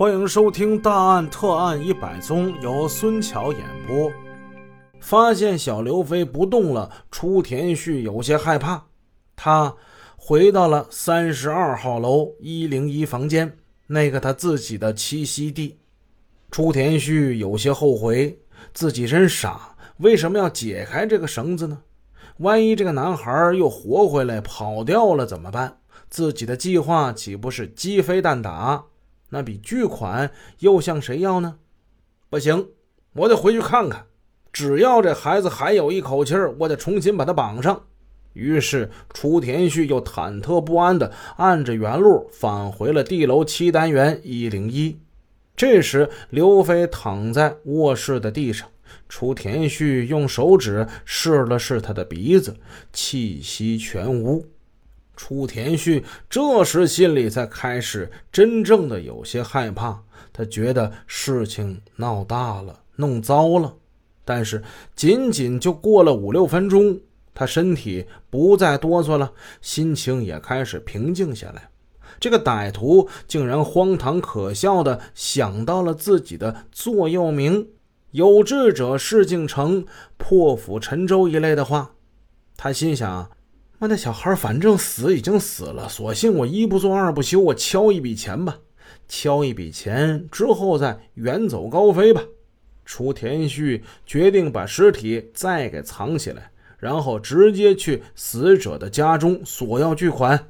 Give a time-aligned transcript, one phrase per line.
[0.00, 4.10] 欢迎收听《大案特案一百宗》，由孙桥演播。
[4.98, 8.82] 发现小刘飞不动了，初田旭有些害怕。
[9.36, 9.76] 他
[10.16, 13.58] 回到了三十二号楼一零一房间，
[13.88, 15.76] 那个他自己的栖息地。
[16.50, 18.38] 初田旭有些后悔，
[18.72, 21.78] 自己真傻，为什么要解开这个绳子呢？
[22.38, 25.76] 万一这个男孩又活回来跑掉了怎么办？
[26.08, 28.82] 自己的计划岂不是鸡飞蛋打？
[29.30, 31.56] 那笔巨款又向谁要呢？
[32.28, 32.68] 不行，
[33.14, 34.06] 我得回去看看。
[34.52, 37.84] 只要这孩子还有一口气儿，我得重新把他绑上。
[38.32, 44.98] 于是，雏田旭又忐忑不安地按着原路返回了地楼七单元一零一。
[45.56, 48.68] 这时，刘飞躺在卧室的地上，
[49.08, 52.56] 雏田旭用手指试了试他的鼻子，
[52.92, 54.46] 气息全无。
[55.22, 60.00] 楚田旭这时心里才开始真正的有些害怕，
[60.32, 63.76] 他觉得事情闹大了，弄糟了。
[64.24, 64.62] 但是
[64.96, 66.98] 仅仅就过了五六分钟，
[67.34, 69.30] 他身体不再哆嗦了，
[69.60, 71.68] 心情也开始平静下来。
[72.18, 77.68] 这个歹徒竟然荒唐可笑的想到了自己的座右铭
[78.12, 79.84] “有志者事竟成，
[80.16, 81.90] 破釜沉舟”一类的话。
[82.56, 83.30] 他心想。
[83.80, 88.58] 妈，那小孩反正死已经死了，索性我一不做二不休，我敲一笔钱吧，
[89.08, 92.22] 敲一笔钱之后再远走高飞吧。
[92.84, 100.48] 楚天旭决定把尸体再给藏起来，然后直接去死者的家中索要巨款。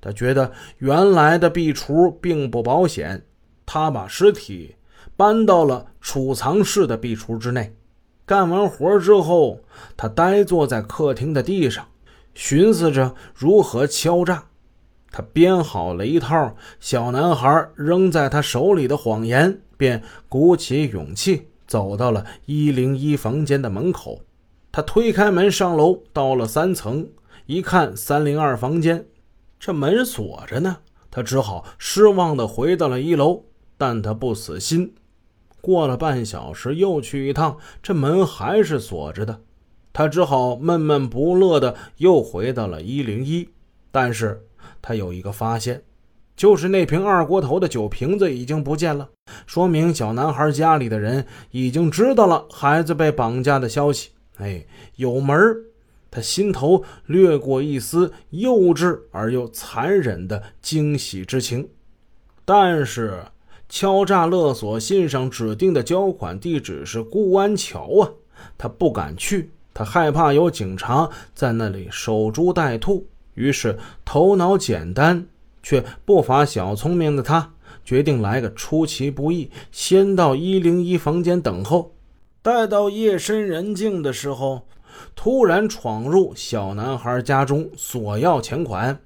[0.00, 3.24] 他觉得原来的壁橱并不保险，
[3.64, 4.74] 他把尸体
[5.16, 7.76] 搬到了储藏室的壁橱之内。
[8.26, 9.60] 干完活之后，
[9.96, 11.86] 他呆坐在客厅的地上。
[12.34, 14.44] 寻思着如何敲诈，
[15.10, 24.22] 他编好了一套小男孩扔在他手里的谎言，便鼓起勇气走到了一零一房间的门口。
[24.70, 27.08] 他推开门上楼，到了三层，
[27.44, 29.06] 一看三零二房间，
[29.60, 30.78] 这门锁着呢。
[31.10, 33.44] 他只好失望地回到了一楼，
[33.76, 34.94] 但他不死心。
[35.60, 39.42] 过了半小时，又去一趟，这门还是锁着的。
[39.92, 43.48] 他只好闷闷不乐的又回到了一零一，
[43.90, 44.42] 但是
[44.80, 45.82] 他有一个发现，
[46.34, 49.10] 就是那瓶二锅头的酒瓶子已经不见了，
[49.46, 54.10] 说明小男孩家里的人已经知道了孩子被绑架的消息。
[54.38, 54.64] 哎，
[54.96, 55.36] 有门
[56.10, 61.68] 他心头掠过一丝幼稚而又残忍的惊喜之情。
[62.44, 63.24] 但是
[63.68, 68.10] 敲诈勒索信上指定的交款地址是固安桥啊，
[68.58, 69.50] 他不敢去。
[69.74, 75.26] 他害怕有警察在那里守株待兔，于是头脑简单
[75.62, 77.52] 却不乏小聪明的他，
[77.84, 81.94] 决定来个出其不意，先到一零一房间等候。
[82.42, 84.66] 待到夜深人静的时候，
[85.14, 89.00] 突然闯入小男孩家中索要钱款。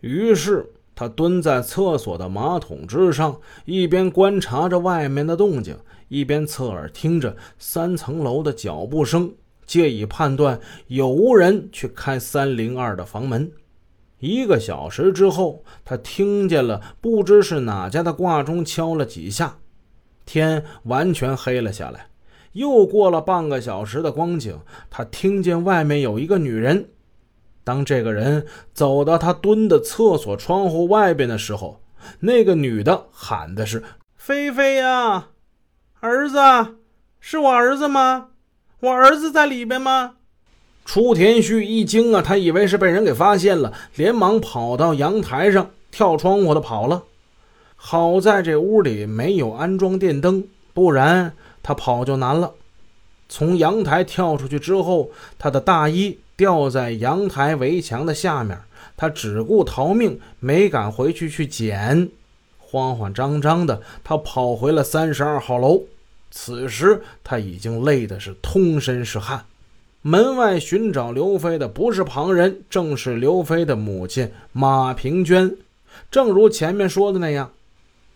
[0.00, 5.76] 于是他蹲在厕所的马桶之上，一边观察着外面的动静，
[6.08, 9.32] 一边侧耳听着三层楼的脚步声。
[9.68, 10.58] 借以判断
[10.88, 13.52] 有无人去开三零二的房门。
[14.18, 19.58] 一个小时之后，他听见了不知是哪家的挂钟敲了几下，
[20.26, 22.06] 天完全黑了下来。
[22.54, 24.58] 又过了半个小时的光景，
[24.90, 26.88] 他听见外面有一个女人。
[27.62, 31.80] 当这个人走到他蹲的厕所窗户外边的时候，
[32.20, 33.84] 那个女的喊的是
[34.16, 35.28] ：“菲菲呀，
[36.00, 36.38] 儿子，
[37.20, 38.30] 是我儿子吗？”
[38.80, 40.14] 我儿子在里边吗？
[40.84, 47.02] 初田旭一惊啊，他以为是被人给发现了，连忙跑到阳台上，跳窗户的跑了。
[47.74, 52.54] 好在这屋里没有安装电灯，不然他跑就难了。
[53.28, 58.58] 从阳台跳出去之后，他的大衣掉在阳台围墙的下面，
[58.96, 62.10] 他只顾逃命，没敢回去去捡。
[62.58, 65.82] 慌慌张张的，他跑回了三十二号楼。
[66.30, 69.44] 此时他已经累得是通身是汗。
[70.02, 75.56] 门外寻找刘飞的不是旁人，正是刘飞的母亲马平娟。
[76.10, 77.50] 正如前面说的那样，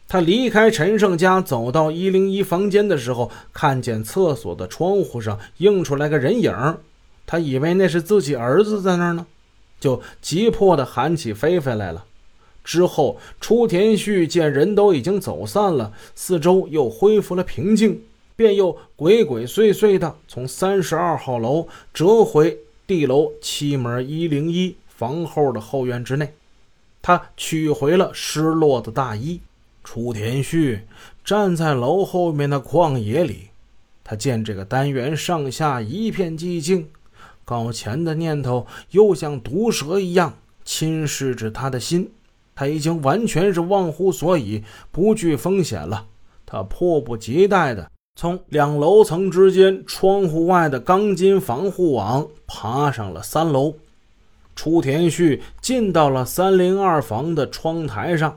[0.08, 6.78] 他离开陈胜家，走到一零一房间的时候，看见厕所的窗户上映出来个人影
[7.26, 9.26] 他以为那是自己儿子在那儿呢，
[9.80, 12.04] 就急迫地喊起菲菲来了。
[12.64, 18.02] 之后，初田旭见人都已经走散了，四周又恢复了平静，
[18.36, 26.34] 便又鬼鬼祟祟地从三十二号楼折回地楼七门一零一房后的后院之内。
[27.00, 29.40] 他取回了失落的大衣。
[29.82, 30.82] 楚田旭
[31.24, 33.48] 站在楼后面的旷野里，
[34.04, 36.88] 他见这个单元上下一片寂静，
[37.44, 42.12] 搞钱的念头又像毒蛇一样侵蚀着他的心。
[42.54, 46.06] 他已经完全是忘乎所以，不惧风险了。
[46.44, 53.74] 他迫不及待地从两楼层之间窗户外的钢筋防护网爬上了三楼。
[54.54, 58.36] 初田旭进到了三零二房的窗台上，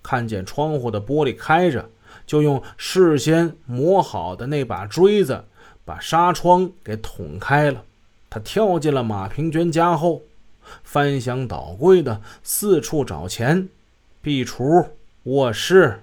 [0.00, 1.88] 看见窗户的玻璃开着，
[2.24, 5.42] 就用事先磨好的那把锥子
[5.84, 7.82] 把纱窗给捅开了。
[8.30, 10.22] 他跳进了马平娟家后。
[10.82, 13.68] 翻箱倒柜的四处找钱，
[14.20, 14.86] 壁橱、
[15.24, 16.00] 卧室、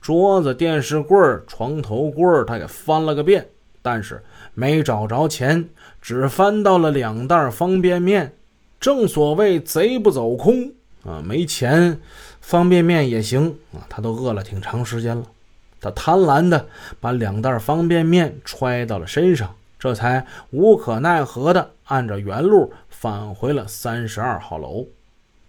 [0.00, 3.46] 桌子、电视柜、床头柜，他给翻了个遍，
[3.82, 4.22] 但是
[4.54, 5.68] 没找着钱，
[6.00, 8.32] 只翻到了两袋方便面。
[8.80, 10.72] 正所谓贼不走空
[11.04, 12.00] 啊，没钱，
[12.40, 13.86] 方便面也行啊。
[13.88, 15.24] 他都饿了挺长时间了，
[15.80, 16.66] 他贪婪的
[17.00, 19.54] 把两袋方便面揣到了身上。
[19.78, 22.72] 这才无可奈何的按照原路
[23.02, 24.86] 返回了三十二号楼。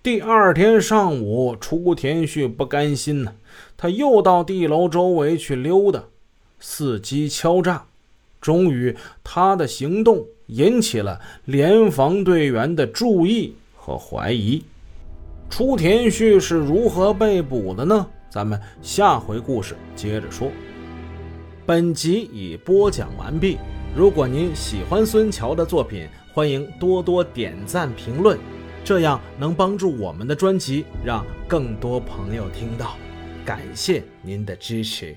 [0.02, 3.36] 第二天上午，初田旭不甘心呢，
[3.78, 6.04] 他又到地楼周围去溜达，
[6.60, 7.86] 伺机敲诈。
[8.42, 14.64] 终于，他的行动引起了联防队员的注意和怀疑。
[15.48, 18.08] 初田旭是如何被捕的呢？
[18.32, 20.50] 咱们下回故事接着说。
[21.68, 23.60] 本集已播讲完毕。
[23.96, 28.39] 如果您喜欢孙桥的作品，欢迎多多点赞评论，
[28.83, 32.97] 这样能帮助我们的专辑让更多朋友听到。
[33.45, 35.15] 感谢您的支持。